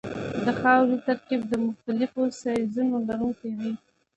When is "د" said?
0.45-0.47, 1.47-1.53